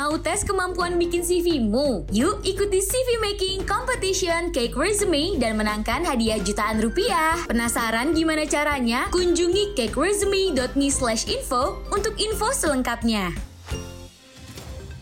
Mau 0.00 0.16
tes 0.16 0.40
kemampuan 0.48 0.96
bikin 0.96 1.20
CV-mu? 1.20 2.08
Yuk 2.08 2.40
ikuti 2.40 2.80
CV 2.80 3.20
Making 3.20 3.68
Competition 3.68 4.48
Cake 4.48 4.72
Resume 4.72 5.36
dan 5.36 5.60
menangkan 5.60 6.08
hadiah 6.08 6.40
jutaan 6.40 6.80
rupiah. 6.80 7.36
Penasaran 7.44 8.16
gimana 8.16 8.48
caranya? 8.48 9.12
Kunjungi 9.12 9.76
cakeresume.me 9.76 10.88
slash 10.88 11.28
info 11.28 11.84
untuk 11.92 12.16
info 12.16 12.48
selengkapnya. 12.48 13.49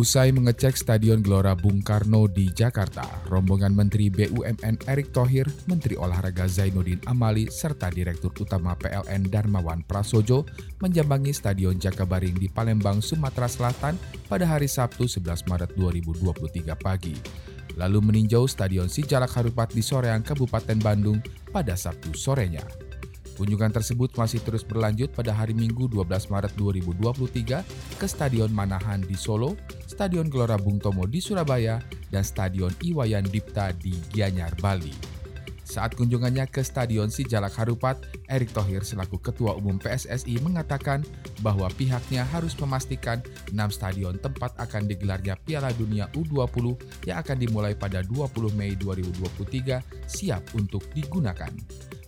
Usai 0.00 0.32
mengecek 0.32 0.80
Stadion 0.80 1.20
Gelora 1.20 1.52
Bung 1.52 1.84
Karno 1.84 2.24
di 2.24 2.48
Jakarta, 2.48 3.04
rombongan 3.28 3.76
Menteri 3.76 4.08
BUMN 4.08 4.88
Erick 4.88 5.12
Thohir, 5.12 5.44
Menteri 5.68 5.92
Olahraga 5.92 6.48
Zainuddin 6.48 7.04
Amali, 7.04 7.52
serta 7.52 7.92
Direktur 7.92 8.32
Utama 8.40 8.72
PLN 8.80 9.28
Darmawan 9.28 9.84
Prasojo 9.84 10.48
menjambangi 10.80 11.36
Stadion 11.36 11.76
Jakabaring 11.76 12.32
di 12.32 12.48
Palembang, 12.48 13.04
Sumatera 13.04 13.44
Selatan 13.44 14.00
pada 14.24 14.48
hari 14.48 14.72
Sabtu 14.72 15.04
11 15.04 15.44
Maret 15.44 15.76
2023 15.76 16.64
pagi. 16.80 17.12
Lalu 17.76 18.00
meninjau 18.00 18.48
Stadion 18.48 18.88
Sijalak 18.88 19.36
Harupat 19.36 19.76
di 19.76 19.84
Soreang, 19.84 20.24
Kabupaten 20.24 20.80
Bandung 20.80 21.20
pada 21.52 21.76
Sabtu 21.76 22.16
sorenya. 22.16 22.64
Kunjungan 23.40 23.72
tersebut 23.72 24.12
masih 24.20 24.44
terus 24.44 24.60
berlanjut 24.60 25.16
pada 25.16 25.32
hari 25.32 25.56
Minggu 25.56 25.88
12 25.88 26.28
Maret 26.28 26.52
2023 26.60 27.96
ke 27.96 28.06
Stadion 28.08 28.52
Manahan 28.52 29.00
di 29.00 29.16
Solo, 29.16 29.56
Stadion 30.00 30.32
Gelora 30.32 30.56
Bung 30.56 30.80
Tomo 30.80 31.04
di 31.04 31.20
Surabaya, 31.20 31.76
dan 32.08 32.24
Stadion 32.24 32.72
Iwayan 32.80 33.20
Dipta 33.20 33.68
di 33.76 33.92
Gianyar, 34.08 34.56
Bali. 34.56 34.96
Saat 35.60 35.92
kunjungannya 35.92 36.48
ke 36.48 36.64
Stadion 36.64 37.12
Sijalak 37.12 37.52
Harupat, 37.60 38.08
Erick 38.32 38.48
Thohir 38.56 38.80
selaku 38.80 39.20
Ketua 39.20 39.52
Umum 39.60 39.76
PSSI 39.76 40.40
mengatakan 40.40 41.04
bahwa 41.44 41.68
pihaknya 41.76 42.24
harus 42.32 42.56
memastikan 42.56 43.20
6 43.52 43.76
stadion 43.76 44.16
tempat 44.16 44.56
akan 44.56 44.88
digelarnya 44.88 45.36
Piala 45.36 45.68
Dunia 45.76 46.08
U20 46.16 46.80
yang 47.04 47.20
akan 47.20 47.36
dimulai 47.36 47.76
pada 47.76 48.00
20 48.00 48.56
Mei 48.56 48.80
2023 48.80 49.84
siap 50.08 50.40
untuk 50.56 50.80
digunakan. 50.96 51.52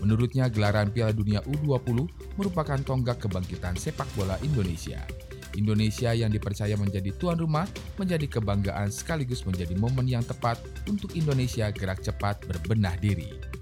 Menurutnya, 0.00 0.48
gelaran 0.48 0.88
Piala 0.88 1.12
Dunia 1.12 1.44
U20 1.44 2.08
merupakan 2.40 2.80
tonggak 2.80 3.28
kebangkitan 3.28 3.76
sepak 3.76 4.08
bola 4.16 4.40
Indonesia. 4.40 5.04
Indonesia 5.54 6.10
yang 6.12 6.30
dipercaya 6.30 6.74
menjadi 6.74 7.14
tuan 7.16 7.38
rumah 7.38 7.66
menjadi 7.96 8.26
kebanggaan 8.38 8.90
sekaligus 8.90 9.46
menjadi 9.46 9.74
momen 9.78 10.06
yang 10.06 10.22
tepat 10.26 10.60
untuk 10.90 11.14
Indonesia 11.14 11.70
gerak 11.70 12.02
cepat 12.02 12.42
berbenah 12.46 12.94
diri. 12.98 13.54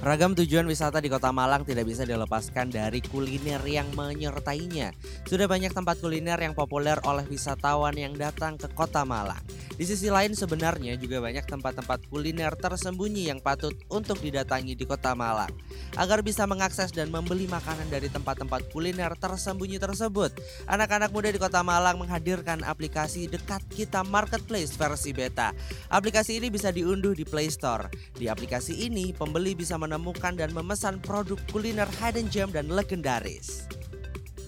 Ragam 0.00 0.32
tujuan 0.32 0.64
wisata 0.64 0.96
di 0.96 1.12
Kota 1.12 1.28
Malang 1.28 1.68
tidak 1.68 1.84
bisa 1.84 2.08
dilepaskan 2.08 2.72
dari 2.72 3.04
kuliner 3.04 3.60
yang 3.68 3.84
menyertainya. 3.92 4.96
Sudah 5.28 5.44
banyak 5.44 5.76
tempat 5.76 6.00
kuliner 6.00 6.40
yang 6.40 6.56
populer 6.56 6.96
oleh 7.04 7.28
wisatawan 7.28 7.92
yang 7.92 8.16
datang 8.16 8.56
ke 8.56 8.64
Kota 8.72 9.04
Malang. 9.04 9.44
Di 9.80 9.88
sisi 9.88 10.12
lain 10.12 10.36
sebenarnya 10.36 10.92
juga 11.00 11.24
banyak 11.24 11.48
tempat-tempat 11.48 12.04
kuliner 12.12 12.52
tersembunyi 12.52 13.32
yang 13.32 13.40
patut 13.40 13.72
untuk 13.88 14.20
didatangi 14.20 14.76
di 14.76 14.84
Kota 14.84 15.16
Malang. 15.16 15.48
Agar 15.96 16.20
bisa 16.20 16.44
mengakses 16.44 16.92
dan 16.92 17.08
membeli 17.08 17.48
makanan 17.48 17.88
dari 17.88 18.12
tempat-tempat 18.12 18.68
kuliner 18.76 19.16
tersembunyi 19.16 19.80
tersebut, 19.80 20.36
anak-anak 20.68 21.08
muda 21.08 21.32
di 21.32 21.40
Kota 21.40 21.64
Malang 21.64 21.96
menghadirkan 21.96 22.60
aplikasi 22.60 23.24
Dekat 23.24 23.64
Kita 23.72 24.04
Marketplace 24.04 24.76
versi 24.76 25.16
beta. 25.16 25.56
Aplikasi 25.88 26.36
ini 26.36 26.52
bisa 26.52 26.68
diunduh 26.68 27.16
di 27.16 27.24
Play 27.24 27.48
Store. 27.48 27.88
Di 28.12 28.28
aplikasi 28.28 28.84
ini, 28.84 29.16
pembeli 29.16 29.56
bisa 29.56 29.80
menemukan 29.80 30.36
dan 30.36 30.52
memesan 30.52 31.00
produk 31.00 31.40
kuliner 31.48 31.88
hidden 32.04 32.28
gem 32.28 32.52
dan 32.52 32.68
legendaris. 32.68 33.64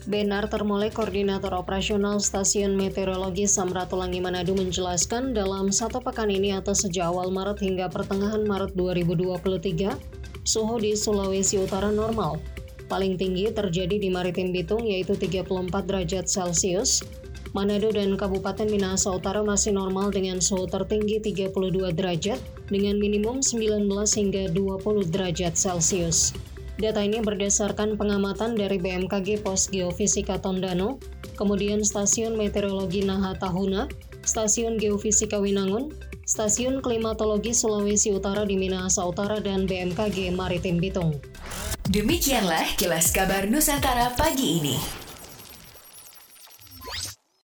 Benar 0.03 0.51
Termole, 0.51 0.91
Koordinator 0.91 1.55
Operasional 1.55 2.19
Stasiun 2.19 2.75
Meteorologi 2.75 3.47
Samratulangi 3.47 4.19
Manado 4.19 4.51
menjelaskan 4.51 5.31
dalam 5.31 5.71
satu 5.71 6.03
pekan 6.03 6.27
ini 6.27 6.51
atau 6.51 6.75
sejak 6.75 7.07
awal 7.07 7.31
Maret 7.31 7.63
hingga 7.63 7.87
pertengahan 7.87 8.43
Maret 8.43 8.75
2023, 8.75 9.95
suhu 10.43 10.75
di 10.83 10.99
Sulawesi 10.99 11.55
Utara 11.55 11.87
normal. 11.87 12.35
Paling 12.91 13.15
tinggi 13.15 13.47
terjadi 13.55 13.95
di 13.95 14.11
Maritim 14.11 14.51
Bitung 14.51 14.83
yaitu 14.83 15.15
34 15.15 15.71
derajat 15.87 16.27
Celcius. 16.27 16.99
Manado 17.55 17.87
dan 17.95 18.19
Kabupaten 18.19 18.67
Minahasa 18.67 19.07
Utara 19.07 19.39
masih 19.39 19.71
normal 19.71 20.11
dengan 20.11 20.43
suhu 20.43 20.67
tertinggi 20.67 21.23
32 21.23 21.95
derajat 21.95 22.43
dengan 22.67 22.99
minimum 22.99 23.39
19 23.39 23.87
hingga 23.87 24.51
20 24.51 25.15
derajat 25.15 25.55
Celcius. 25.55 26.35
Data 26.73 27.05
ini 27.05 27.21
berdasarkan 27.21 28.01
pengamatan 28.01 28.57
dari 28.57 28.81
BMKG 28.81 29.45
Pos 29.45 29.69
Geofisika 29.69 30.41
Tondano, 30.41 30.97
kemudian 31.37 31.85
Stasiun 31.85 32.33
Meteorologi 32.33 33.05
Naha 33.05 33.37
Tahuna, 33.37 33.85
Stasiun 34.25 34.81
Geofisika 34.81 35.37
Winangun, 35.37 35.93
Stasiun 36.25 36.81
Klimatologi 36.81 37.53
Sulawesi 37.53 38.09
Utara 38.09 38.41
di 38.47 38.57
Minahasa 38.57 39.05
Utara, 39.05 39.37
dan 39.37 39.69
BMKG 39.69 40.33
Maritim 40.33 40.81
Bitung. 40.81 41.19
Demikianlah 41.93 42.79
kilas 42.79 43.13
kabar 43.13 43.45
Nusantara 43.45 44.09
pagi 44.17 44.63
ini. 44.63 45.02